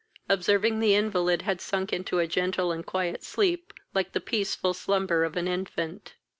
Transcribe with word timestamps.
observing 0.27 0.79
the 0.79 0.95
invalid 0.95 1.43
had 1.43 1.61
sunk 1.61 1.93
into 1.93 2.17
a 2.17 2.25
gentle 2.25 2.71
and 2.71 2.87
quiet 2.87 3.23
sleep; 3.23 3.71
like 3.93 4.13
the 4.13 4.19
peaceful 4.19 4.73
slumber 4.73 5.23
of 5.23 5.37
an 5.37 5.47
infant. 5.47 6.15